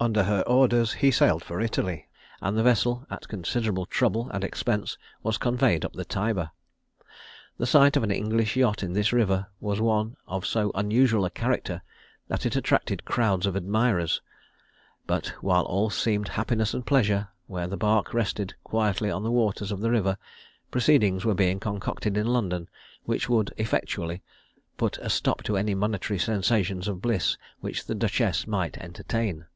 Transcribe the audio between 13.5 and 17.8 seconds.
admirers; but while all seemed happiness and pleasure where the